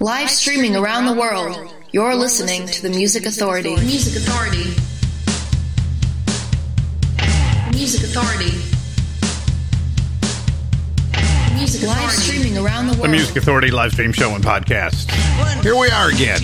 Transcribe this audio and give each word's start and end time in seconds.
Live 0.00 0.28
streaming 0.28 0.76
around 0.76 1.06
the 1.06 1.14
world, 1.14 1.74
you're 1.90 2.14
listening 2.14 2.66
to 2.66 2.82
the 2.82 2.90
Music 2.90 3.24
Authority. 3.24 3.76
Music 3.76 4.22
Authority. 4.22 4.64
Music 7.74 8.02
Authority. 8.04 8.52
Music 11.54 11.88
Live 11.88 12.10
streaming 12.10 12.58
around 12.58 12.88
the 12.88 12.92
world. 12.92 13.04
The. 13.04 13.08
Music 13.08 13.36
Authority 13.36 13.70
live 13.70 13.92
stream 13.92 14.12
show 14.12 14.34
and 14.34 14.44
podcast. 14.44 15.10
Here 15.62 15.74
we 15.74 15.88
are 15.88 16.10
again. 16.10 16.42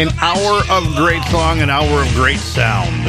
An 0.00 0.08
hour 0.18 0.62
of 0.72 0.96
great 0.96 1.22
song, 1.30 1.60
an 1.60 1.70
hour 1.70 2.02
of 2.02 2.08
great 2.14 2.40
sound. 2.40 3.04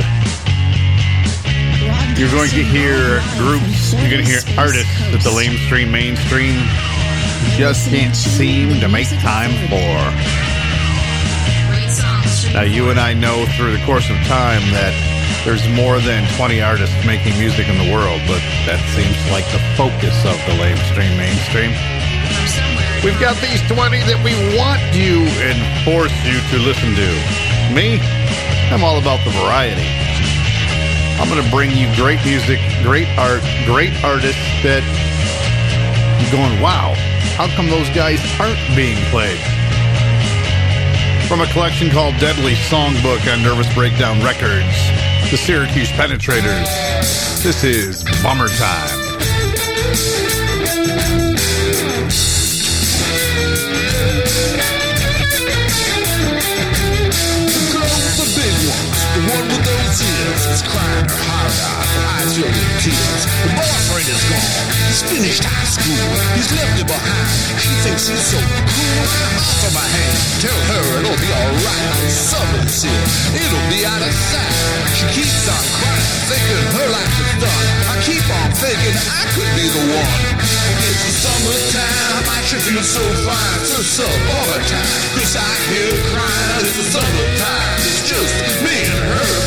You're 2.15 2.29
going 2.29 2.51
to 2.51 2.63
hear 2.63 3.23
groups, 3.39 3.93
you're 3.93 4.11
going 4.11 4.23
to 4.23 4.29
hear 4.29 4.41
artists 4.55 4.99
that 5.09 5.21
the 5.23 5.31
lamestream 5.31 5.89
mainstream 5.89 6.61
just 7.59 7.89
can't 7.89 8.15
seem 8.15 8.79
to 8.79 8.87
make 8.87 9.11
time 9.19 9.51
for. 9.67 9.91
Now, 12.55 12.63
you 12.63 12.87
and 12.87 12.95
I 12.95 13.11
know 13.11 13.43
through 13.59 13.75
the 13.75 13.83
course 13.83 14.07
of 14.07 14.15
time 14.31 14.63
that 14.71 14.95
there's 15.43 15.67
more 15.75 15.99
than 15.99 16.23
20 16.39 16.63
artists 16.63 16.95
making 17.03 17.35
music 17.35 17.67
in 17.67 17.75
the 17.75 17.91
world, 17.91 18.23
but 18.31 18.39
that 18.63 18.79
seems 18.95 19.11
like 19.27 19.43
the 19.51 19.59
focus 19.75 20.15
of 20.23 20.39
the 20.47 20.55
lamestream 20.55 21.11
mainstream. 21.19 21.75
We've 23.03 23.19
got 23.19 23.35
these 23.43 23.59
20 23.67 24.07
that 24.07 24.23
we 24.23 24.39
want 24.55 24.79
you 24.95 25.27
and 25.43 25.59
force 25.83 26.15
you 26.23 26.39
to 26.39 26.63
listen 26.63 26.95
to. 26.95 27.09
Me, 27.75 27.99
I'm 28.71 28.87
all 28.87 29.03
about 29.03 29.19
the 29.27 29.35
variety. 29.35 29.83
I'm 31.19 31.27
going 31.27 31.43
to 31.43 31.51
bring 31.51 31.75
you 31.75 31.91
great 31.99 32.23
music, 32.23 32.63
great 32.87 33.11
art, 33.19 33.43
great 33.67 33.91
artists 33.99 34.47
that 34.63 34.79
you're 36.23 36.31
going, 36.31 36.55
wow, 36.63 36.95
how 37.39 37.47
come 37.55 37.69
those 37.69 37.87
guys 37.91 38.19
aren't 38.37 38.59
being 38.75 38.97
played? 39.11 39.39
From 41.29 41.39
a 41.39 41.47
collection 41.53 41.89
called 41.89 42.15
Deadly 42.17 42.55
Songbook 42.67 43.31
on 43.31 43.41
Nervous 43.41 43.73
Breakdown 43.73 44.21
Records, 44.21 44.75
the 45.31 45.37
Syracuse 45.37 45.87
Penetrators, 45.91 46.67
this 47.41 47.63
is 47.63 48.03
Bummer 48.21 48.49
Time. 48.49 48.99
crying 60.65 61.07
her 61.07 61.21
heart 61.23 61.55
out, 61.71 61.87
eyes 62.19 62.35
filled 62.35 62.51
with 62.51 62.83
tears. 62.83 63.38
The 63.99 64.05
boyfriend 64.07 64.15
is 64.15 64.23
gone, 64.31 64.71
he's 64.87 65.03
finished 65.11 65.43
high 65.43 65.67
school, 65.67 66.07
he's 66.31 66.47
left 66.55 66.79
her 66.79 66.87
behind. 66.87 67.27
She 67.59 67.67
thinks 67.83 68.07
he's 68.07 68.23
so 68.31 68.39
cool. 68.39 69.03
Offer 69.43 69.75
my 69.75 69.83
hand, 69.83 70.15
tell 70.39 70.55
her 70.55 71.03
it'll 71.03 71.19
be 71.19 71.27
alright. 71.35 72.07
Summer's 72.07 72.79
here, 72.79 73.03
it'll 73.43 73.67
be 73.67 73.83
out 73.83 73.99
of 73.99 74.15
sight. 74.31 74.55
She 74.95 75.19
keeps 75.19 75.51
on 75.51 75.63
crying, 75.83 76.07
thinking 76.31 76.63
her 76.79 76.87
life 76.95 77.11
is 77.11 77.33
done. 77.43 77.67
I 77.91 77.95
keep 78.07 78.23
on 78.23 78.49
thinking 78.55 78.95
I 78.95 79.23
could 79.35 79.51
be 79.59 79.67
the 79.67 79.83
one. 79.91 80.15
It's 80.79 81.03
the 81.03 81.13
summertime, 81.19 82.23
I 82.23 82.39
should 82.47 82.63
feel 82.63 82.85
so 82.87 83.03
fine. 83.27 83.59
So 83.67 83.83
summertime, 83.83 84.95
cause 85.11 85.35
I 85.35 85.51
hear 85.75 85.91
crying. 86.15 86.63
It's 86.63 86.71
the 86.79 86.87
summertime, 86.87 87.67
it's 87.83 88.07
just 88.07 88.31
me 88.63 88.79
and 88.79 89.03
her. 89.11 89.38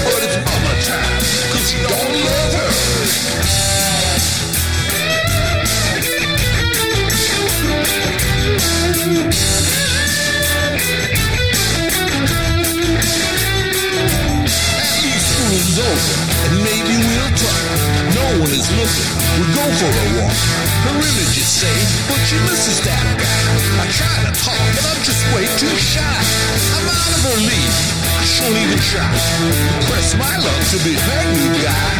Press 29.91 30.15
my 30.15 30.35
luck 30.39 30.63
to 30.71 30.79
be 30.87 30.95
her 30.95 31.23
new 31.35 31.53
guy. 31.63 31.91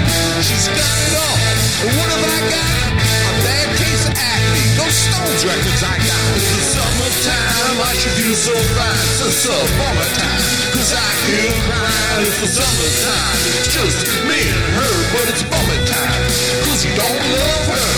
She's 0.43 0.69
got 0.71 0.97
it 1.07 1.15
all, 1.19 1.39
and 1.87 1.93
what 1.99 2.09
have 2.15 2.23
I 2.23 2.39
got? 2.55 2.75
A 3.03 3.35
bad 3.43 3.69
case 3.79 4.03
of 4.07 4.15
acne, 4.15 4.65
those 4.79 4.95
Stones 4.95 5.43
records 5.43 5.83
I 5.83 5.97
got. 5.99 6.23
It's 6.39 6.51
the 6.55 6.63
summertime, 6.71 7.79
I 7.83 7.93
should 7.99 8.15
feel 8.15 8.37
so 8.39 8.55
fine. 8.79 9.07
So 9.19 9.27
summer 9.43 10.09
time, 10.15 10.43
cause 10.71 10.91
I 10.95 11.09
her 11.35 11.51
crying. 11.67 12.27
It's 12.27 12.39
the 12.43 12.51
summertime, 12.63 13.39
it's 13.59 13.71
just 13.75 13.99
me 14.27 14.39
and 14.39 14.67
her, 14.79 14.95
but 15.11 15.25
it's 15.31 15.43
bummer 15.43 15.81
time, 15.91 16.23
cause 16.63 16.83
he 16.87 16.91
don't 16.95 17.23
love 17.27 17.67
her. 17.75 17.91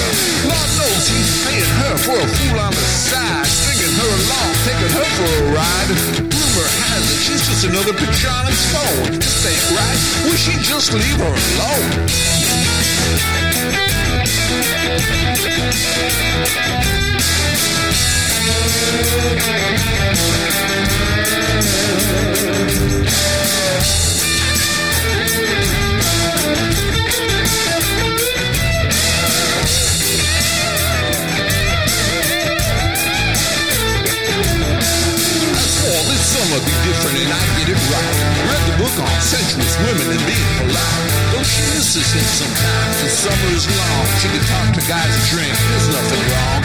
Lord 0.49 0.71
knows 0.81 1.05
he's 1.09 1.33
paying 1.45 1.73
her 1.85 1.95
for 2.01 2.17
a 2.17 2.29
fool 2.29 2.59
on 2.61 2.73
the 2.73 2.87
side, 2.89 3.45
stringing 3.45 3.93
her 3.93 4.09
along, 4.09 4.51
taking 4.65 4.93
her 4.97 5.07
for 5.21 5.29
a 5.29 5.45
ride. 5.53 6.34
Has 6.63 7.11
it 7.11 7.19
she's 7.19 7.47
just 7.49 7.65
another 7.67 7.93
his 8.47 8.63
phone. 8.71 9.19
This 9.19 9.45
ain't 9.45 9.71
right, 9.75 9.99
we 10.31 10.37
should 10.37 10.63
just 10.63 10.93
leave 10.93 11.19
her 11.19 11.35
alone. 11.35 12.35
Summer 36.55 36.67
be 36.67 36.75
different 36.87 37.19
and 37.19 37.31
I'd 37.35 37.53
get 37.59 37.69
it 37.75 37.81
right. 37.91 38.15
Read 38.47 38.63
the 38.71 38.77
book 38.79 38.95
on 38.95 39.11
sensuous 39.19 39.75
women 39.83 40.07
and 40.15 40.23
being 40.23 40.51
polite. 40.63 41.03
Though 41.35 41.43
she 41.43 41.63
misses 41.75 42.07
him 42.15 42.27
sometimes, 42.31 42.95
the 43.03 43.11
summer 43.11 43.51
is 43.55 43.67
long. 43.67 44.05
She 44.23 44.29
can 44.31 44.45
talk 44.47 44.69
to 44.79 44.83
guys 44.87 45.11
and 45.11 45.27
drink, 45.35 45.51
there's 45.51 45.89
nothing 45.91 46.23
wrong. 46.31 46.61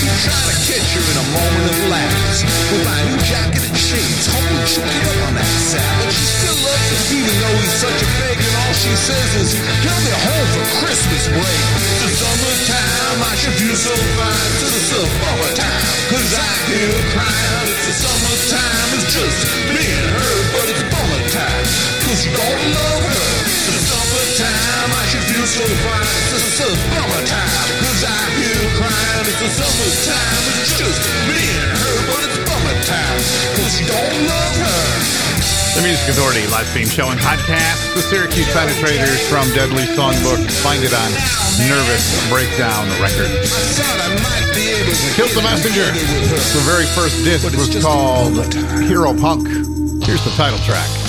We 0.00 0.08
try 0.24 0.40
to 0.48 0.56
catch 0.64 0.88
her 0.96 1.04
in 1.04 1.16
a 1.20 1.26
moment 1.28 1.66
of 1.68 1.78
lapse. 1.92 2.38
With 2.72 2.84
my 2.88 3.00
new 3.04 3.18
jacket 3.20 3.62
and 3.68 3.76
shades, 3.76 4.24
hoping 4.32 4.64
she'll 4.64 4.88
get 4.88 5.04
up 5.12 5.20
on 5.28 5.32
that 5.36 5.52
Sabbath. 5.68 6.12
She 6.14 6.24
still 6.24 6.58
loves 6.64 6.88
him, 6.88 7.20
even 7.20 7.34
though 7.36 7.56
he's 7.60 7.76
such 7.84 8.00
a 8.00 8.08
pig, 8.24 8.38
and 8.40 8.54
all 8.64 8.74
she 8.76 8.92
says 8.96 9.30
is, 9.44 9.50
he'll 9.84 10.02
be 10.08 10.14
home 10.24 10.48
for 10.56 10.64
Christmas 10.80 11.24
break. 11.28 11.62
The 12.00 12.08
summertime, 12.16 13.18
I 13.28 13.32
should 13.36 13.56
feel 13.60 13.76
so 13.76 13.92
fine. 13.92 14.50
To 14.64 14.66
the 14.72 14.82
summertime, 14.88 15.84
cause 16.08 16.32
I 16.32 16.50
hear 16.64 16.92
crying. 17.12 17.68
It's 17.68 17.84
the 17.84 17.94
summertime, 18.08 18.73
just 19.14 19.46
me 19.70 19.78
and 19.78 20.10
her, 20.10 20.34
but 20.58 20.66
it's 20.74 20.82
bummer 20.90 21.22
time, 21.30 21.64
cause 22.02 22.26
you 22.26 22.34
don't 22.34 22.62
love 22.74 23.02
her. 23.14 23.30
It's 23.46 23.70
the 23.70 23.78
summertime, 23.78 24.90
I 24.90 25.04
should 25.06 25.26
feel 25.30 25.46
so 25.46 25.62
fine. 25.86 26.02
It's 26.34 26.58
the 26.58 26.66
summertime, 26.66 27.70
cause 27.78 28.02
I 28.10 28.20
hear 28.42 28.58
crying. 28.74 29.24
It's 29.30 29.38
the 29.38 29.50
summertime, 29.54 30.42
it's 30.58 30.74
just 30.82 30.98
me 31.30 31.38
and 31.46 31.72
her, 31.78 31.96
but 32.10 32.20
it's 32.26 32.38
bummer 32.42 32.78
time, 32.90 33.18
cause 33.54 33.74
you 33.78 33.86
don't 33.86 34.18
love 34.26 34.56
her. 34.58 34.63
The 35.74 35.82
Music 35.82 36.08
Authority 36.08 36.46
live 36.46 36.68
stream 36.68 36.86
show 36.86 37.10
and 37.10 37.18
podcast. 37.18 37.94
The 37.94 38.02
Syracuse 38.02 38.46
Penetrators 38.54 39.28
from 39.28 39.48
Deadly 39.54 39.82
Songbook. 39.98 40.38
Find 40.62 40.84
it 40.84 40.94
on 40.94 41.10
Nervous 41.68 42.30
Breakdown 42.30 42.86
Records. 43.02 43.50
Kilt 45.16 45.30
the 45.34 45.42
Messenger. 45.42 45.90
The 45.90 46.62
very 46.64 46.86
first 46.86 47.24
disc 47.24 47.50
was 47.58 47.82
called. 47.82 48.54
Hero 48.84 49.18
Punk. 49.18 49.48
Here's 50.04 50.24
the 50.24 50.30
title 50.36 50.58
track. 50.60 51.03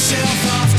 Yourself 0.00 0.62
off 0.62 0.69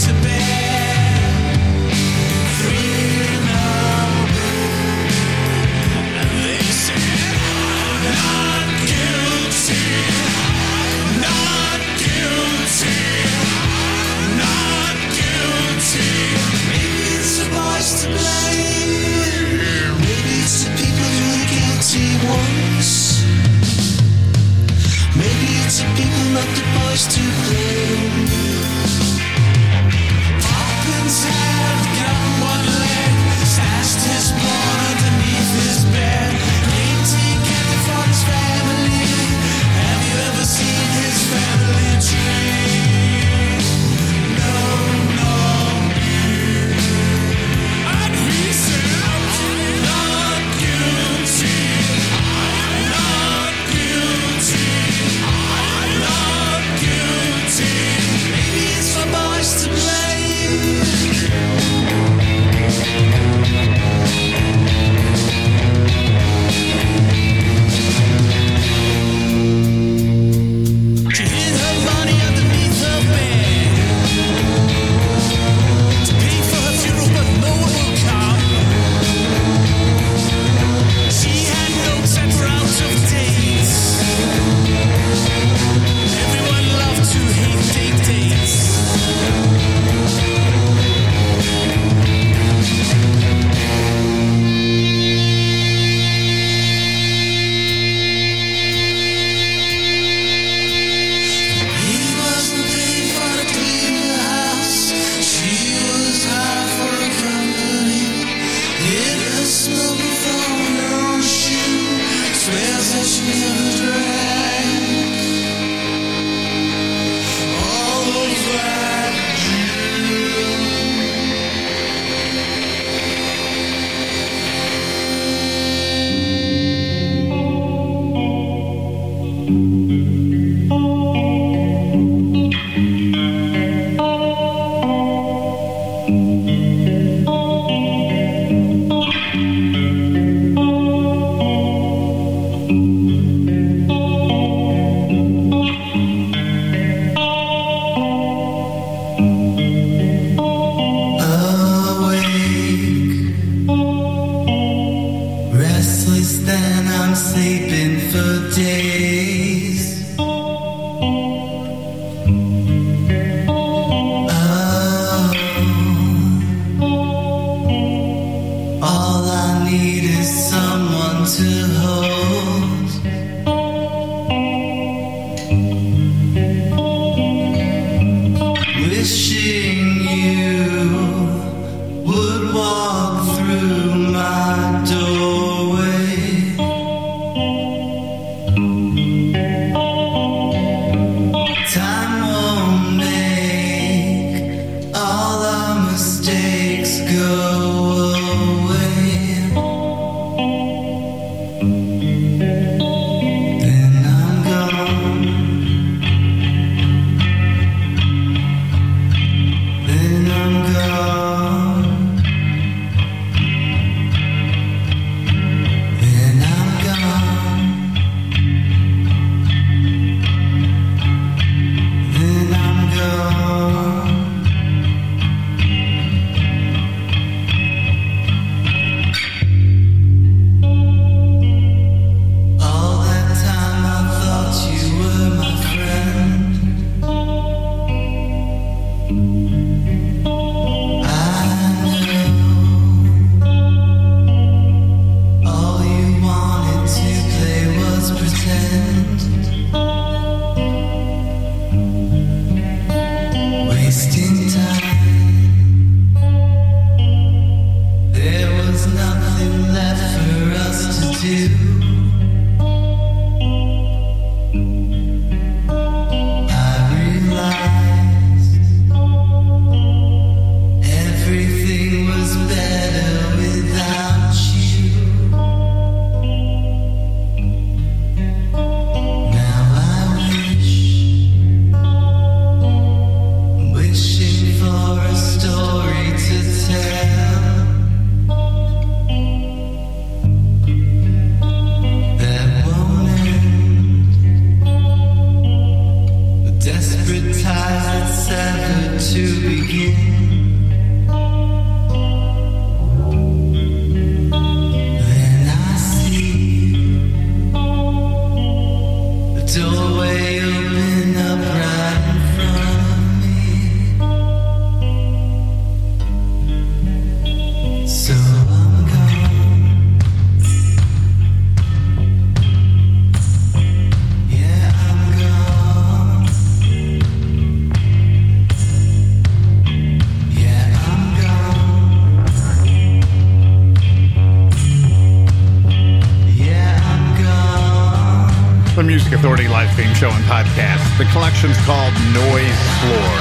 Authority 339.11 339.51
live 339.51 339.67
stream 339.75 339.91
show 339.91 340.07
and 340.07 340.23
podcast. 340.23 340.79
The 340.95 341.03
collection's 341.11 341.59
called 341.67 341.91
Noise 342.15 342.61
Floor. 342.79 343.11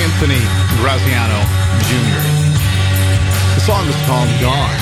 Anthony 0.00 0.40
Graziano 0.80 1.44
Jr. 1.84 2.24
The 3.52 3.60
song 3.60 3.84
is 3.92 3.98
called 4.08 4.32
Gone. 4.40 4.80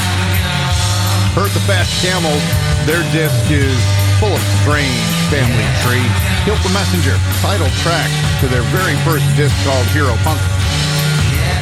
Heard 1.35 1.51
the 1.51 1.59
Fast 1.67 1.91
Camels. 1.99 2.39
Their 2.87 3.03
disc 3.11 3.35
is 3.51 3.75
full 4.23 4.31
of 4.31 4.39
strange 4.63 5.11
family 5.35 5.67
tree. 5.83 6.07
Kilt 6.47 6.63
the 6.63 6.71
Messenger, 6.71 7.19
title 7.43 7.67
track 7.83 8.07
to 8.39 8.47
their 8.47 8.63
very 8.71 8.95
first 9.03 9.27
disc 9.35 9.51
called 9.67 9.87
Hero 9.91 10.15
Punk. 10.23 10.39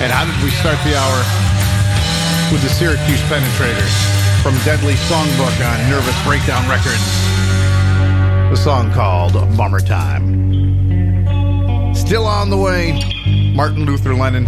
And 0.04 0.12
how 0.12 0.28
did 0.28 0.36
we 0.44 0.52
start 0.60 0.76
the 0.84 0.92
hour? 0.92 1.18
With 2.52 2.60
the 2.60 2.68
Syracuse 2.68 3.24
Penetrators 3.32 3.96
from 4.44 4.52
Deadly 4.68 5.00
Songbook 5.08 5.56
on 5.64 5.80
Nervous 5.88 6.18
Breakdown 6.28 6.68
Records 6.68 7.23
the 8.54 8.60
song 8.60 8.92
called 8.92 9.32
Bummer 9.56 9.80
Time. 9.80 10.22
Still 11.92 12.24
on 12.24 12.50
the 12.50 12.56
way, 12.56 12.92
Martin 13.52 13.84
Luther 13.84 14.14
Lennon. 14.14 14.46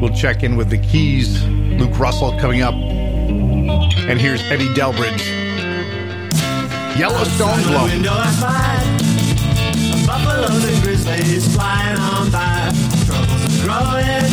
We'll 0.00 0.14
check 0.14 0.44
in 0.44 0.54
with 0.54 0.70
the 0.70 0.78
Keys, 0.78 1.44
Luke 1.44 1.98
Russell 1.98 2.38
coming 2.38 2.62
up. 2.62 2.74
And 2.74 4.20
here's 4.20 4.40
Eddy 4.42 4.68
Delbridge. 4.74 5.26
Yellowstone 6.96 7.64
Glow. 7.64 7.86
window 7.86 8.12
I 8.14 8.30
find 8.38 10.06
buffaloes 10.06 10.64
and 10.64 10.82
grizzlies 10.84 11.52
flying 11.52 11.98
on 11.98 12.30
by. 12.30 12.70
Troubles 13.06 13.44
are 13.44 13.64
growing, 13.66 14.30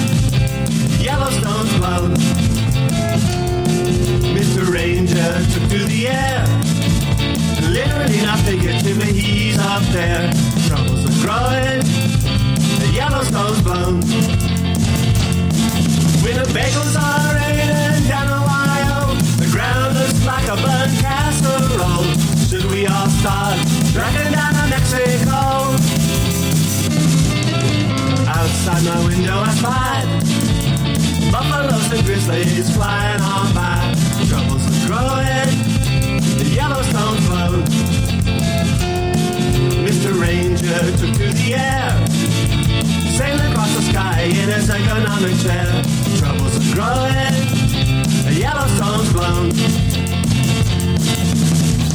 Yellowstone's 1.02 1.74
blown. 1.80 2.14
Mr. 4.36 4.72
Ranger 4.72 5.34
took 5.52 5.68
to 5.68 5.84
the 5.86 6.10
air. 6.10 6.81
Literally 7.72 8.22
not 8.22 8.40
to 8.46 8.58
to 8.60 8.94
me, 8.96 9.14
he's 9.14 9.58
up 9.58 9.82
there. 9.96 10.30
Troubles 10.68 11.06
are 11.08 11.18
growing, 11.24 11.80
the 12.82 12.92
Yellowstone's 12.94 13.62
blown. 13.62 14.02
Winnebago's 16.22 16.96
are 17.00 17.34
raining 17.34 18.08
down 18.10 18.28
Ohio. 18.28 19.16
The 19.40 19.48
ground 19.54 19.96
looks 19.96 20.26
like 20.26 20.48
a 20.50 20.58
burnt 20.60 21.00
casserole. 21.00 22.04
Should 22.50 22.70
we 22.72 22.88
all 22.88 23.08
start 23.08 23.58
driving 23.94 24.34
down 24.34 24.54
to 24.54 24.68
Mexico? 24.68 25.40
Outside 28.28 28.84
my 28.84 29.08
window 29.08 29.40
I 29.40 29.56
spy 29.56 30.32
buffaloes 31.32 31.92
and 31.94 32.06
grizzlies 32.06 32.76
flying 32.76 33.22
on 33.22 33.54
by. 33.54 33.96
Troubles 34.28 34.64
are 34.68 34.88
growing, 34.88 35.61
the 36.62 36.68
Yellowstone's 36.68 37.28
blown. 37.28 37.64
Mr. 39.86 40.14
Ranger 40.20 40.80
took 40.98 41.14
to 41.18 41.30
the 41.34 41.54
air, 41.56 41.90
sailing 43.18 43.52
across 43.52 43.76
the 43.76 43.82
sky 43.82 44.22
in 44.24 44.50
his 44.50 44.70
economic 44.70 45.38
chair. 45.42 45.66
Troubles 46.18 46.56
are 46.58 46.70
growing, 46.76 47.34
Yellowstone's 48.30 49.12
blown. 49.14 49.50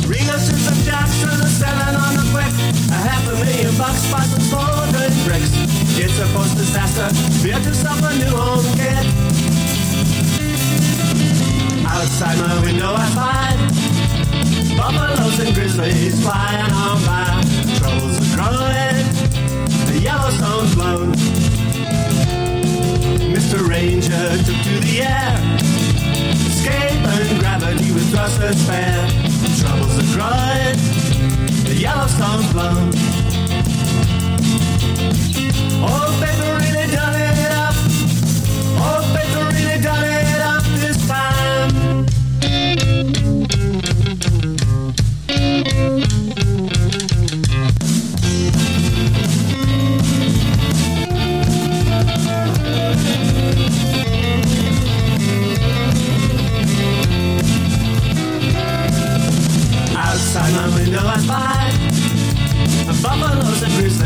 Ringo 0.07 0.37
Simpson 0.39 0.79
Jackson 0.85 1.41
is 1.47 1.57
selling 1.59 1.97
on 1.97 2.13
the 2.17 2.27
quick. 2.33 2.53
A 2.91 2.99
half 3.07 3.23
a 3.29 3.35
million 3.45 3.77
bucks 3.79 4.11
by 4.11 4.23
some 4.23 4.45
smoldering 4.51 5.17
bricks. 5.25 5.53
It's 5.99 6.19
a 6.19 6.27
post 6.35 6.57
disaster. 6.57 7.09
Build 7.43 7.65
yourself 7.65 8.03
a 8.03 8.13
new 8.19 8.35
home, 8.35 8.67
kid. 8.77 9.07
Outside 11.87 12.39
my 12.39 12.61
window 12.63 12.95
I 12.95 13.07
find 13.15 13.46
buffaloes 14.93 15.39
and 15.41 15.55
grizzlies 15.55 16.23
flying 16.23 16.71
on 16.73 16.99
by. 17.05 17.43
Troubles 17.79 18.17
are 18.23 18.31
growing. 18.37 18.97
The 19.91 19.99
Yellowstone's 20.03 20.75
blown. 20.75 21.13
Mr. 23.35 23.67
Ranger 23.69 24.29
took 24.47 24.61
to 24.69 24.75
the 24.87 25.03
air. 25.03 25.35
Escape 26.47 27.03
search 28.39 28.57
fair. 28.69 29.09
Troubles 29.61 29.95
are 29.99 30.11
growing, 30.15 30.77
the 31.65 31.77
Yellowstone's 31.79 32.53
blown. 32.53 32.91
Oh, 35.89 36.09
paper 36.21 36.51
really 36.63 36.91
done 36.93 37.15
it 37.21 37.26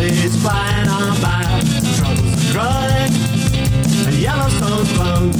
And 0.02 0.33
flying 0.40 0.88
on 0.88 1.12
by. 1.21 1.45
Troubles 2.00 2.33
are 2.33 2.52
growing 2.57 3.12
And 4.09 4.16
Yellowstone's 4.16 4.90
blown 4.97 5.30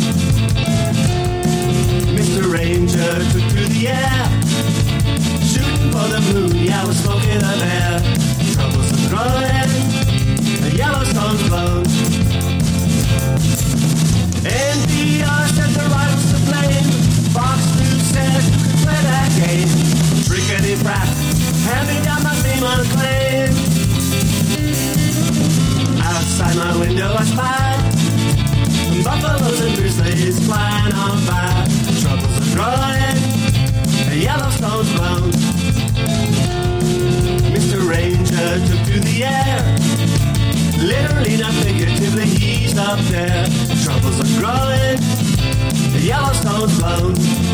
Mr. 2.13 2.53
Ranger 2.53 3.25
took 3.33 3.47
to 3.57 3.63
the 3.73 3.89
air 3.89 4.21
Shooting 5.49 5.91
for 5.91 6.07
the 6.13 6.21
moon, 6.35 6.55
yeah, 6.63 6.85
we're 6.85 6.93
smoking 6.93 7.43
up 7.43 7.57
air 7.57 8.05
Troubles 8.53 8.93
are 8.93 9.09
growing 9.09 9.71
And 10.61 10.75
Yellowstone's 10.77 11.49
blown 11.49 11.85
NPR 14.45 15.43
said 15.57 15.71
the 15.73 15.89
rivals 15.89 16.33
to 16.33 16.39
blame 16.45 16.85
Fox 17.33 17.65
News 17.81 18.03
said 18.13 18.43
you 18.45 18.59
could 18.61 18.79
play 18.85 19.01
that 19.09 19.31
game. 19.41 19.69
Trickety 20.29 20.83
brat, 20.83 21.09
hand 21.65 21.89
me 21.89 22.05
down 22.05 22.23
my 22.23 22.35
fame 22.43 22.63
unclaimed 22.63 23.00
outside 26.41 26.57
my 26.57 26.79
window 26.79 27.15
I 27.15 27.25
spy 27.25 27.71
Buffaloes 29.05 29.61
and 29.61 29.77
grizzlies 29.77 30.45
flying 30.47 30.93
on 30.93 31.25
by. 31.27 31.67
Troubles 32.01 32.37
are 32.37 32.55
growing, 32.55 33.17
the 34.09 34.19
Yellowstone's 34.21 34.93
blown. 34.93 35.31
Mr. 37.55 37.89
Ranger 37.89 38.59
took 38.67 38.83
to 38.93 39.01
the 39.01 39.25
air. 39.25 39.63
Literally, 40.85 41.39
not 41.39 41.55
figuratively, 41.65 42.27
he's 42.27 42.77
up 42.77 42.99
there. 43.09 43.47
Troubles 43.83 44.21
are 44.21 44.41
growing, 44.41 45.01
the 45.93 46.03
Yellowstone's 46.03 46.79
blown. 46.79 47.50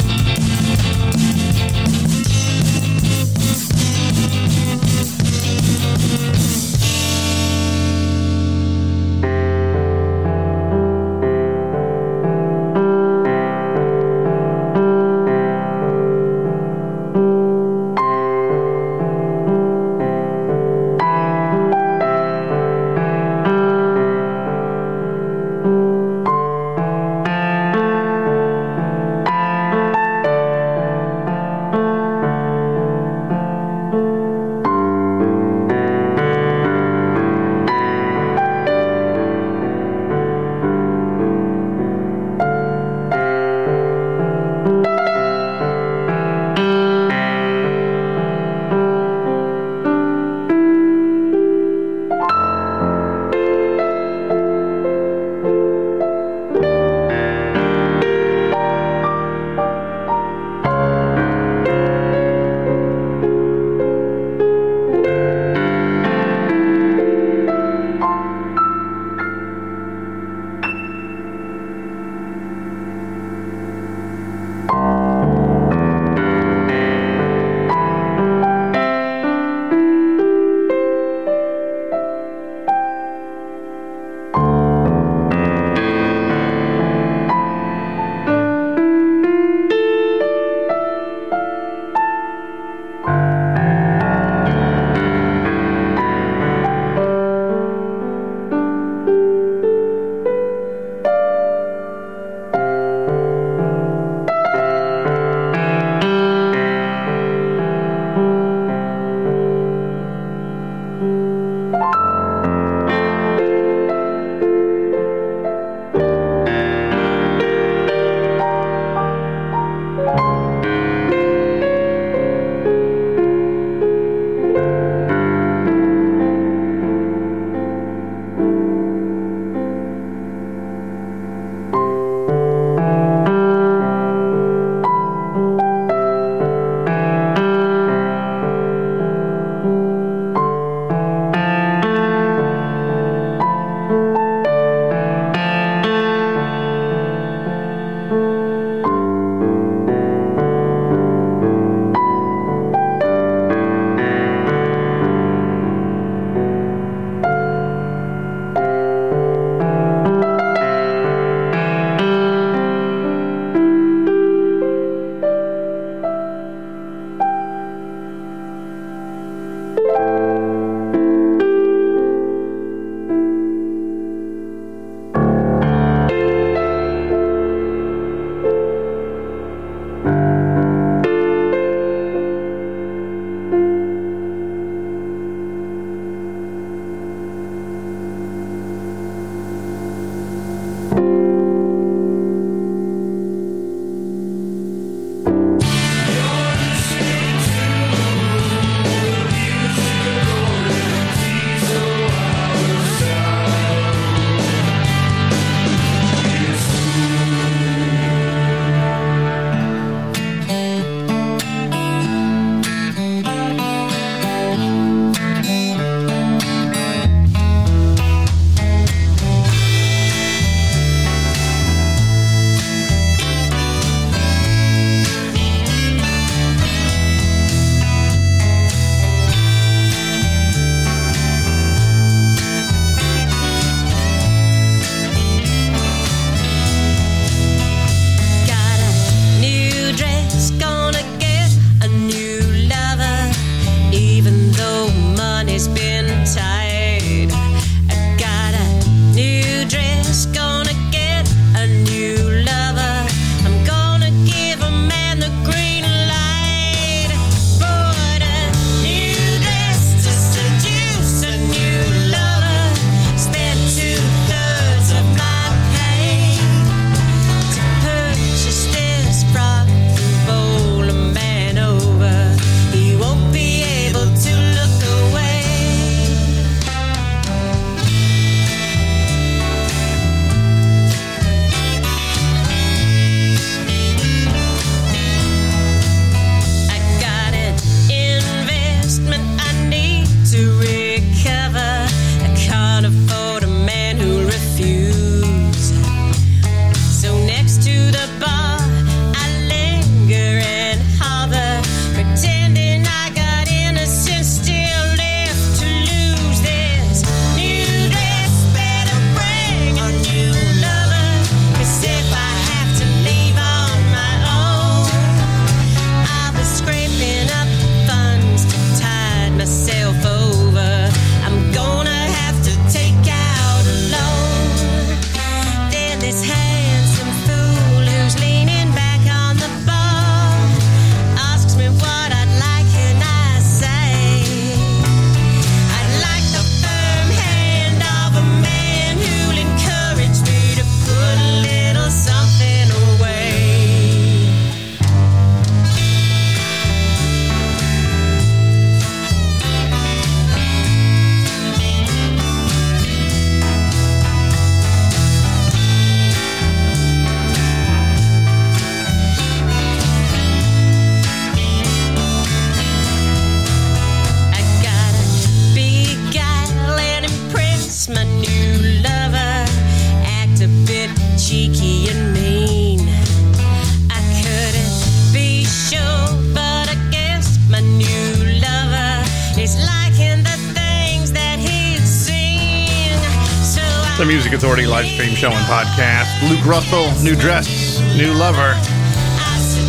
Luke 386.28 386.44
Russell, 386.44 386.90
new 387.04 387.14
dress, 387.14 387.78
new 387.96 388.12
lover. 388.12 388.54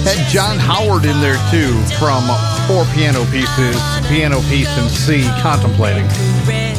Had 0.02 0.17
John 0.28 0.58
Howard 0.58 1.06
in 1.06 1.22
there 1.22 1.38
too 1.52 1.78
from 2.00 2.26
four 2.65 2.84
piano 2.96 3.24
pieces, 3.30 3.78
piano 4.10 4.41
piece 4.50 4.70
and 4.80 4.89
C, 4.89 5.22
contemplating. 5.41 6.06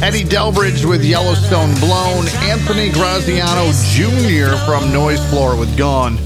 Eddy 0.02 0.24
Delbridge 0.24 0.84
with 0.84 1.04
Yellowstone 1.04 1.72
Blown, 1.78 2.26
Anthony 2.42 2.90
Graziano 2.90 3.70
Jr. 3.94 4.56
from 4.66 4.92
Noise 4.92 5.22
Floor 5.30 5.54
with 5.54 5.76
Gone. 5.76 6.16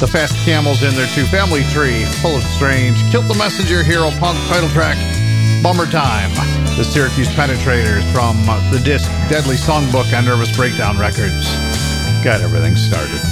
The 0.00 0.08
Fast 0.08 0.34
Camels 0.46 0.82
in 0.82 0.94
their 0.94 1.08
two 1.08 1.26
family 1.26 1.64
tree, 1.64 2.06
full 2.22 2.36
of 2.36 2.42
strange. 2.56 2.96
Kilt 3.10 3.28
the 3.28 3.34
Messenger, 3.34 3.82
Hero 3.82 4.10
Punk 4.12 4.38
title 4.48 4.70
track, 4.70 4.96
Bummer 5.62 5.86
Time. 5.86 6.30
The 6.78 6.84
Syracuse 6.84 7.28
Penetrators 7.34 8.04
from 8.12 8.36
the 8.72 8.80
disc 8.82 9.10
Deadly 9.28 9.56
Songbook 9.56 10.16
on 10.16 10.24
Nervous 10.24 10.56
Breakdown 10.56 10.96
Records 10.98 11.67
got 12.28 12.42
everything 12.42 12.76
started. 12.76 13.22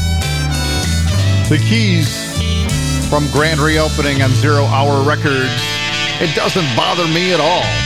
The 1.51 1.59
keys 1.69 2.09
from 3.11 3.31
grand 3.31 3.61
reopening 3.61 4.23
on 4.23 4.31
Zero 4.31 4.65
Hour 4.65 5.07
Records. 5.07 5.53
It 6.19 6.35
doesn't 6.35 6.65
bother 6.75 7.07
me 7.07 7.35
at 7.35 7.39
all. 7.39 7.86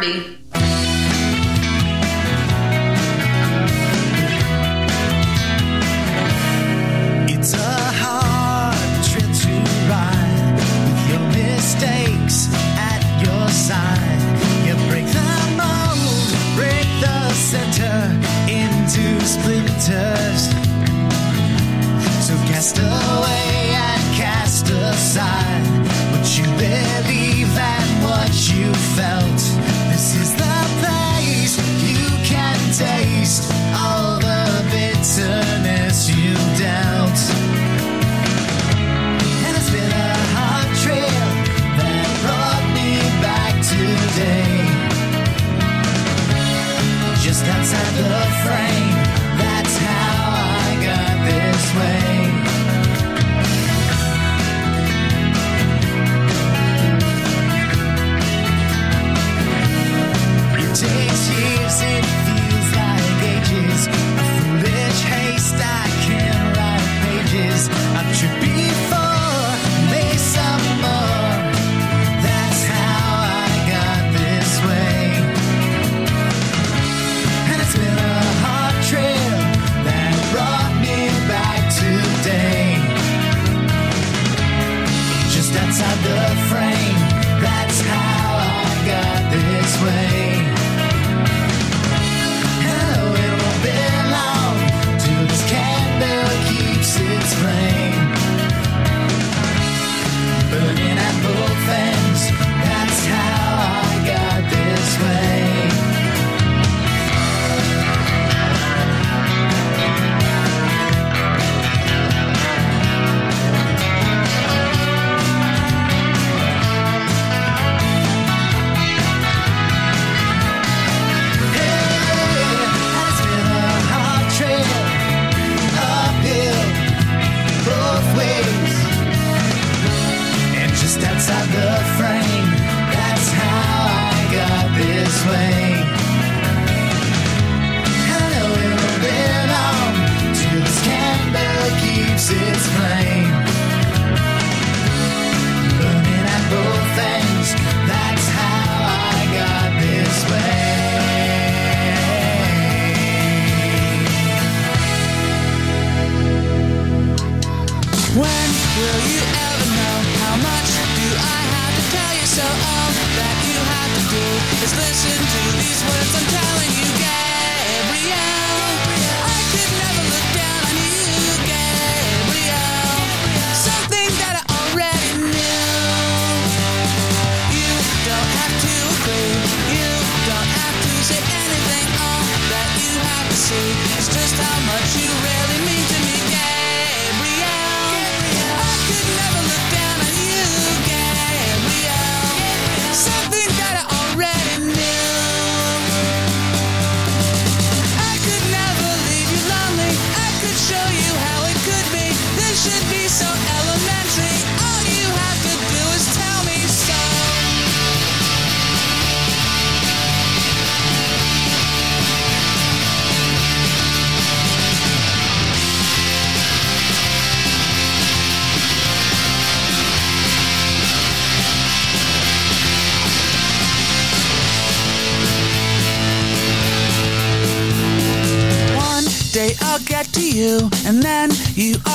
party. 0.00 0.49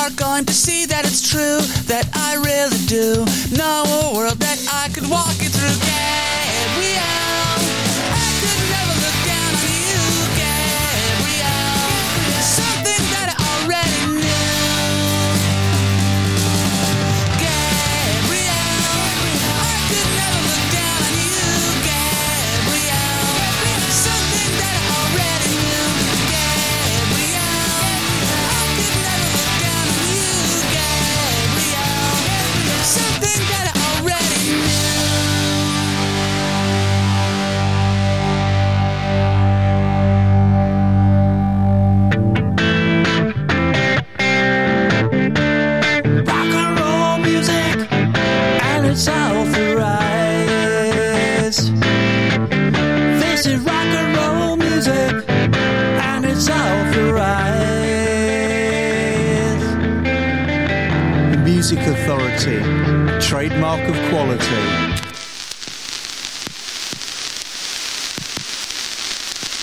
are 0.05 0.11
going 0.11 0.45
to 0.45 0.53
see 0.53 0.85
that 0.85 1.03
it's 1.03 1.27
true, 1.27 1.57
that 1.87 2.07
I 2.13 2.35
really 2.35 2.85
do. 2.85 3.24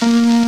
The 0.02 0.41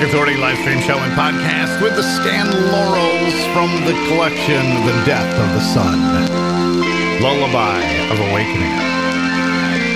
Music 0.00 0.14
Authority 0.14 0.40
live 0.40 0.56
stream 0.56 0.80
show 0.80 0.96
and 0.96 1.12
podcast 1.12 1.82
with 1.82 1.94
the 1.94 2.02
Stan 2.02 2.46
Laurels 2.72 3.34
from 3.52 3.84
the 3.84 3.92
collection 4.08 4.64
The 4.86 5.02
Death 5.04 5.30
of 5.38 5.52
the 5.52 5.60
Sun. 5.60 6.00
Lullaby 7.20 7.82
of 8.08 8.18
Awakening. 8.18 8.72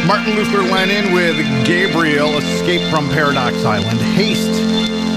Martin 0.07 0.35
Luther 0.35 0.61
Lennon 0.61 1.15
with 1.15 1.39
Gabriel, 1.65 2.37
Escape 2.37 2.83
from 2.91 3.09
Paradox 3.09 3.65
Island. 3.65 3.99
Haste. 3.99 4.53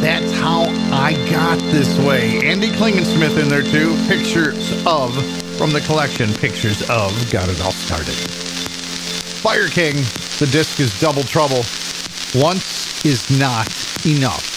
That's 0.02 0.32
how 0.40 0.68
I 0.96 1.16
got 1.30 1.60
this 1.74 2.00
way. 2.00 2.40
Andy 2.48 2.70
Klingensmith 2.70 3.38
in 3.38 3.50
there 3.50 3.64
too. 3.64 3.94
Pictures 4.08 4.72
of 4.86 5.14
from 5.58 5.74
the 5.74 5.82
collection. 5.82 6.34
Pictures 6.36 6.82
of 6.84 7.12
got 7.30 7.50
it 7.50 7.60
all 7.60 7.74
started. 7.74 8.16
Fire 9.44 9.68
King. 9.68 9.96
The 10.40 10.48
disc 10.50 10.80
is 10.80 10.98
Double 11.02 11.24
Trouble. 11.24 11.66
Once 12.34 13.04
is 13.04 13.38
not 13.38 13.68
enough. 14.06 14.57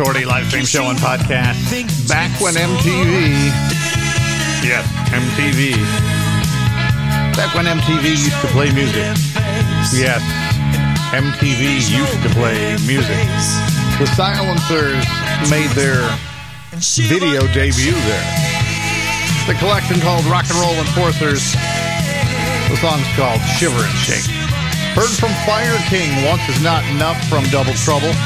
Authority 0.00 0.24
live 0.24 0.48
stream 0.48 0.64
show 0.64 0.88
and 0.88 0.96
podcast. 0.96 1.60
Back 2.08 2.32
when 2.40 2.54
MTV. 2.54 3.52
Yes, 4.64 4.88
MTV. 5.12 5.76
Back 7.36 7.52
when 7.52 7.68
MTV 7.68 8.08
used 8.08 8.40
to 8.40 8.48
play 8.48 8.72
music. 8.72 8.96
Yes, 9.92 10.24
MTV 11.12 11.84
used 11.84 12.16
to 12.24 12.30
play 12.32 12.80
music. 12.88 13.12
The 14.00 14.08
Silencers 14.16 15.04
made 15.52 15.68
their 15.76 16.00
video 16.80 17.44
debut 17.52 17.92
there. 17.92 18.28
The 19.52 19.54
collection 19.60 20.00
called 20.00 20.24
Rock 20.32 20.48
and 20.48 20.56
Roll 20.64 20.80
Enforcers. 20.80 21.52
The 22.72 22.76
song's 22.80 23.04
called 23.20 23.42
Shiver 23.60 23.84
and 23.84 23.98
Shake. 24.00 24.24
Heard 24.96 25.12
from 25.12 25.36
Fire 25.44 25.76
King, 25.92 26.08
Once 26.24 26.48
Is 26.48 26.64
Not 26.64 26.88
Enough 26.88 27.20
from 27.28 27.44
Double 27.52 27.74
Trouble. 27.84 28.16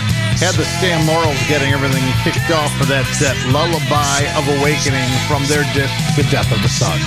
Had 0.45 0.61
the 0.61 0.69
Stan 0.77 1.09
Laurels 1.09 1.41
getting 1.49 1.73
everything 1.73 2.05
kicked 2.21 2.53
off 2.53 2.69
for 2.77 2.85
that 2.93 3.09
set, 3.17 3.33
Lullaby 3.49 4.29
of 4.37 4.45
Awakening 4.61 5.09
from 5.25 5.41
their 5.49 5.65
disc, 5.73 5.89
The 6.21 6.27
Death 6.29 6.53
of 6.53 6.61
the 6.61 6.69
Sun. 6.69 7.01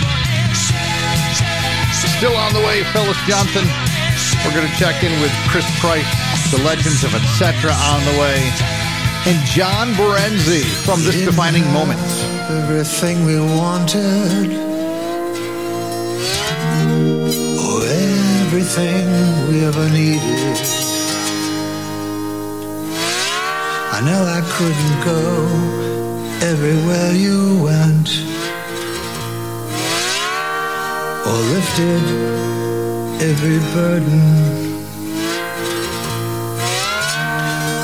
Still 2.18 2.34
on 2.34 2.58
the 2.58 2.66
way, 2.66 2.82
Phyllis 2.98 3.22
Johnson. 3.30 3.62
We're 4.42 4.58
going 4.58 4.66
to 4.66 4.74
check 4.82 5.06
in 5.06 5.14
with 5.22 5.30
Chris 5.54 5.70
Price, 5.78 6.10
The 6.50 6.66
Legends 6.66 7.06
of 7.06 7.14
Etc. 7.14 7.70
on 7.70 8.02
the 8.10 8.18
way. 8.18 8.42
And 9.30 9.38
John 9.46 9.94
Berenzi 9.94 10.66
from 10.82 11.06
This 11.06 11.22
Defining 11.22 11.70
Moment. 11.70 12.02
Everything 12.50 13.22
we 13.22 13.38
wanted. 13.38 14.50
Oh, 17.62 17.86
everything 18.50 19.06
we 19.54 19.62
ever 19.62 19.86
needed. 19.94 20.77
I 23.98 24.02
know 24.02 24.24
I 24.24 24.42
couldn't 24.56 25.00
go 25.04 25.20
everywhere 26.46 27.14
you 27.14 27.58
went. 27.64 28.10
Or 31.26 31.40
lifted 31.56 32.04
every 33.20 33.60
burden. 33.74 34.22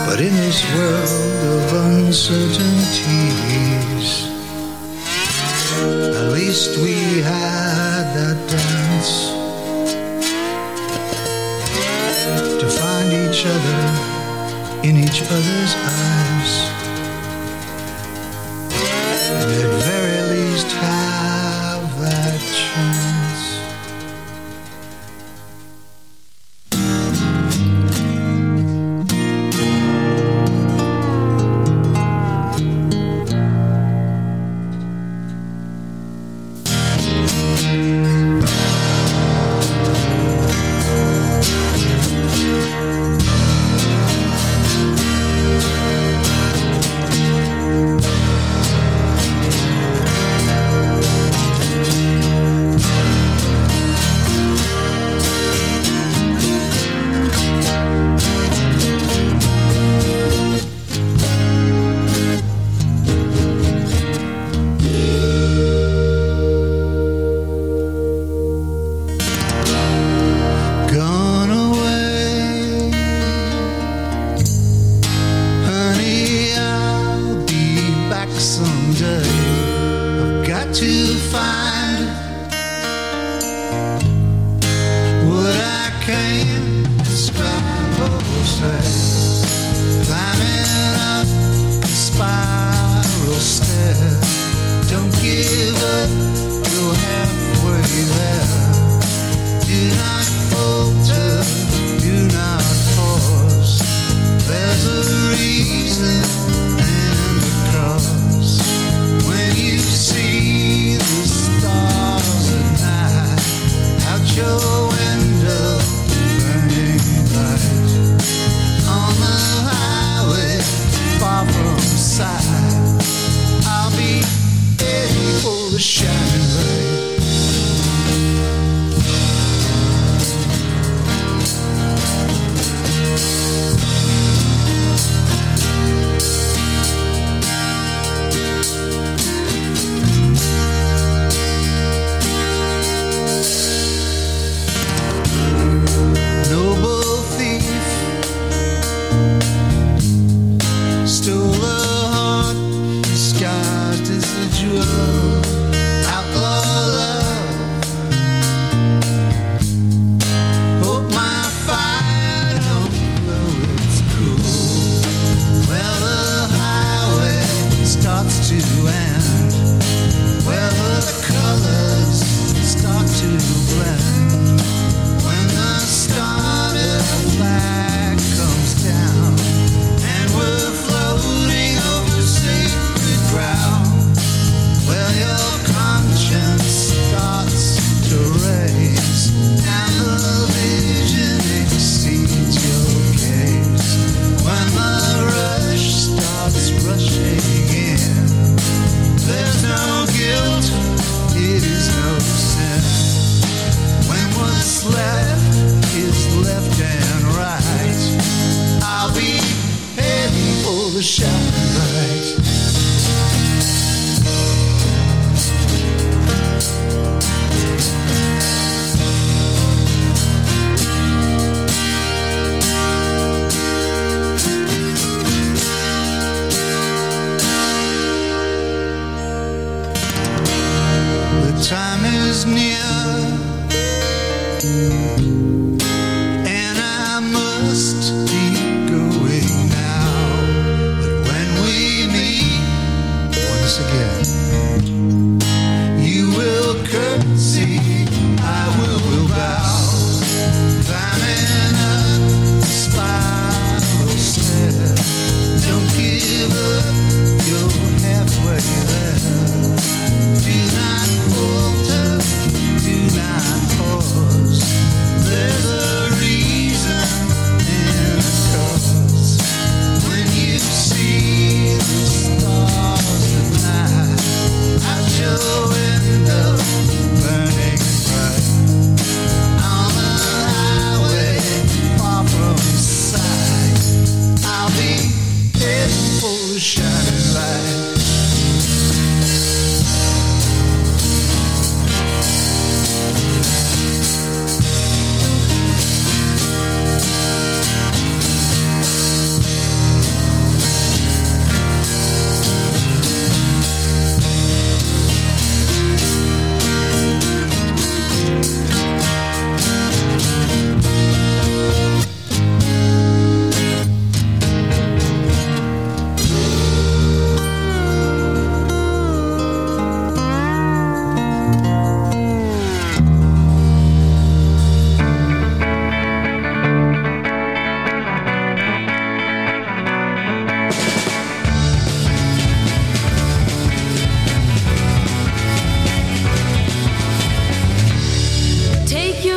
But 0.06 0.20
in 0.22 0.36
this 0.36 0.64
world 0.76 1.48
of 1.58 1.74
uncertainties, 1.90 4.10
at 6.16 6.28
least 6.32 6.78
we 6.78 7.24
had 7.24 8.14
that 8.14 8.38
dance 8.54 9.12
to 12.62 12.68
find 12.70 13.12
each 13.12 13.48
other 13.48 14.13
in 14.84 14.98
each 14.98 15.22
other's 15.22 15.76
eyes. 15.76 16.63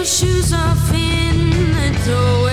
Shoes 0.06 0.52
off 0.52 0.92
in 0.94 1.50
the 1.72 2.04
doorway 2.06 2.45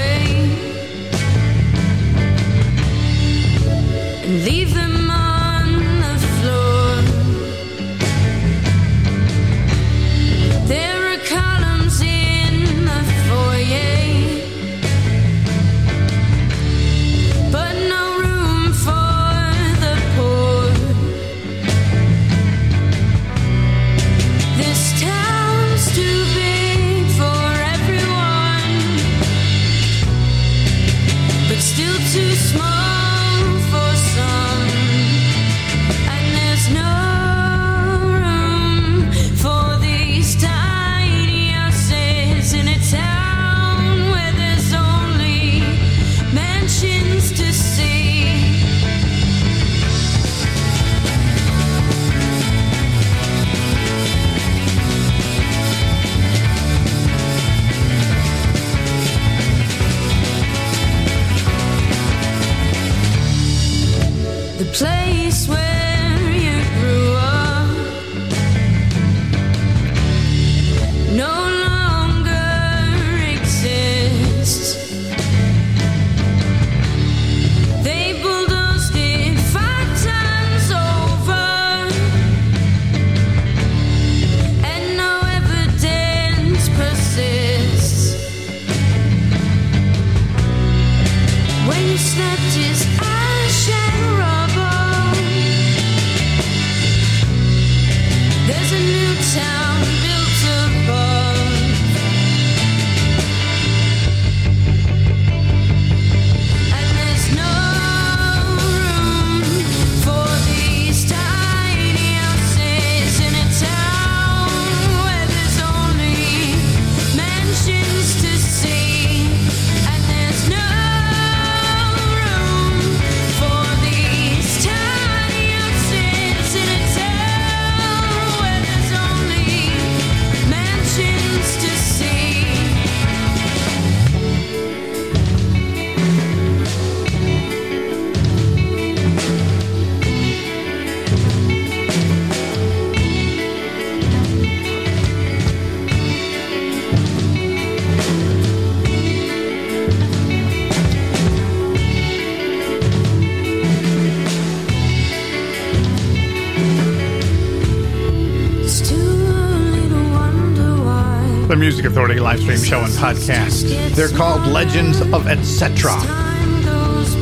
Music 161.73 161.89
Authority 161.89 162.19
live 162.19 162.39
stream 162.39 162.59
show 162.59 162.81
and 162.81 162.93
podcast. 162.93 163.95
They're 163.95 164.07
called 164.07 164.45
Legends 164.45 165.01
of 165.01 165.25
Etc. 165.25 165.91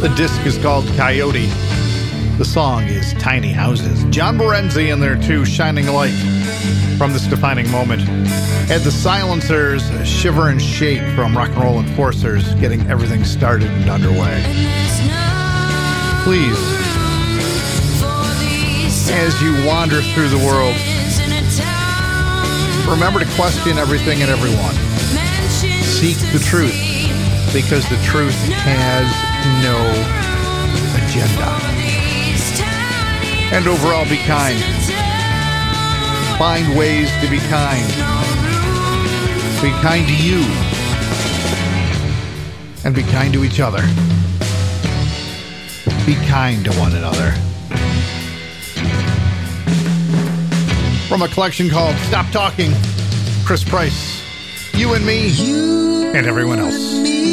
The 0.02 0.14
disc 0.18 0.46
is 0.46 0.58
called 0.58 0.86
Coyote. 0.98 1.46
The 2.38 2.44
song 2.44 2.84
is 2.84 3.14
Tiny 3.14 3.54
Houses. 3.54 4.04
John 4.10 4.38
Morenzi 4.38 4.92
and 4.92 5.02
their 5.02 5.16
two 5.16 5.46
Shining 5.46 5.88
Light 5.88 6.12
from 6.98 7.14
this 7.14 7.28
defining 7.28 7.72
moment. 7.72 8.02
Had 8.68 8.82
the 8.82 8.92
silencers 8.92 9.84
Shiver 10.06 10.50
and 10.50 10.62
Shake 10.62 11.02
from 11.16 11.34
Rock 11.34 11.52
and 11.52 11.64
Roll 11.64 11.80
Enforcers 11.80 12.54
getting 12.56 12.86
everything 12.90 13.24
started 13.24 13.70
and 13.70 13.90
underway. 13.90 14.44
Please, 16.26 16.60
as 19.12 19.42
you 19.42 19.66
wander 19.66 20.02
through 20.02 20.28
the 20.28 20.46
world, 20.46 20.76
remember 22.92 23.20
to 23.20 23.32
question 23.36 23.78
everything 23.78 24.22
and 24.22 24.30
everyone. 24.30 24.76
Seek 25.82 26.18
the 26.34 26.40
truth 26.40 26.76
because 27.54 27.88
the 27.88 27.96
truth 28.04 28.36
has 28.68 29.08
no 29.64 29.80
agenda. 31.00 31.50
And 33.56 33.66
overall, 33.68 34.04
be 34.10 34.18
kind. 34.18 34.60
Find 36.38 36.78
ways 36.78 37.10
to 37.22 37.30
be 37.30 37.40
kind. 37.48 37.88
Be 39.62 39.72
kind 39.82 40.06
to 40.08 40.16
you. 40.16 40.44
And 42.84 42.94
be 42.94 43.04
kind 43.04 43.34
to 43.34 43.44
each 43.46 43.62
other. 43.62 43.82
Be 46.06 46.16
kind 46.28 46.66
to 46.66 46.72
one 46.74 46.96
another. 46.96 47.51
From 51.12 51.24
a 51.24 51.28
collection 51.28 51.70
called 51.70 51.94
Stop 51.98 52.32
Talking, 52.32 52.72
Chris 53.44 53.66
Price, 53.66 54.24
You 54.74 54.94
and 54.94 55.06
Me, 55.06 55.28
and 56.18 56.26
everyone 56.26 56.60
else. 56.60 56.96
Everyone 56.96 57.31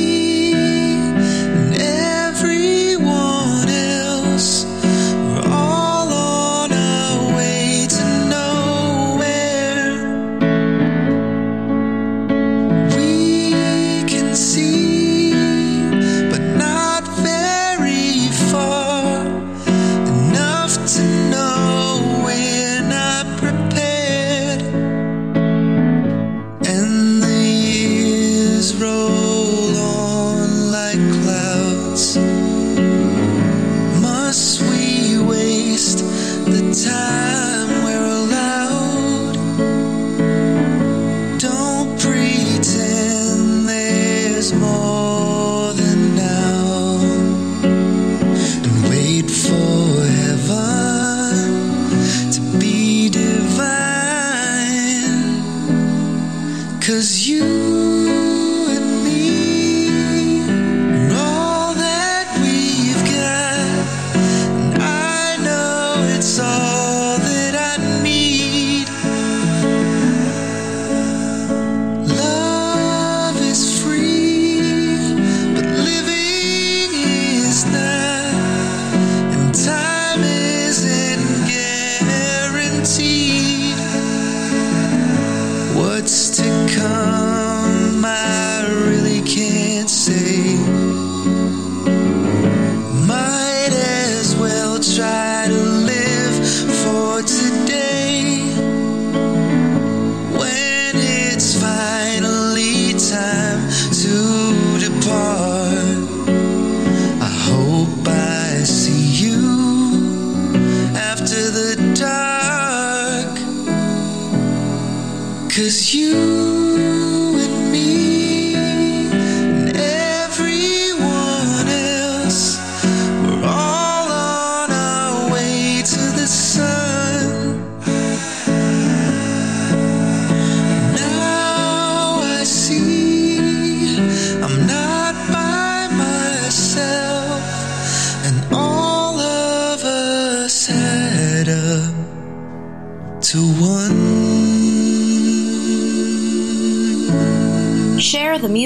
Cause 115.58 115.92
you 115.92 116.37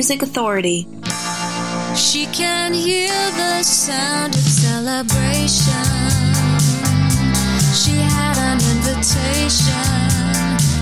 Music 0.02 0.22
Authority. 0.22 0.88
She 1.94 2.26
can 2.34 2.74
hear 2.74 3.06
the 3.38 3.62
sound 3.62 4.34
of 4.34 4.40
celebration. 4.40 5.86
She 7.72 8.02
had 8.02 8.36
an 8.50 8.58
invitation. 8.74 9.78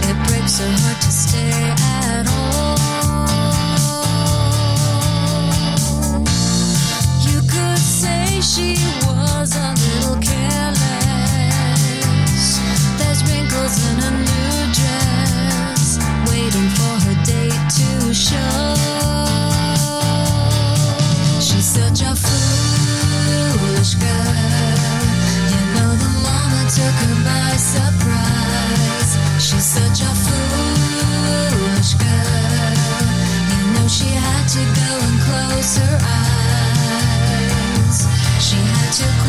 It 0.09 0.17
breaks 0.27 0.59
her 0.61 0.73
heart 0.73 1.03
to 1.03 1.13
stay 1.13 1.53
at 2.01 2.25
home. 2.33 2.81
You 7.29 7.43
could 7.43 7.77
say 7.77 8.41
she 8.41 8.81
was 9.05 9.55
a 9.55 9.75
little 9.85 10.17
careless. 10.17 10.81
There's 12.97 13.21
wrinkles 13.29 13.85
in 13.85 13.99
her 14.01 14.17
new 14.17 14.73
dress, 14.73 15.99
waiting 16.27 16.71
for 16.71 16.95
her 17.05 17.17
date 17.27 17.69
to 17.77 18.15
show. 18.15 18.70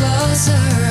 closer. 0.02 0.91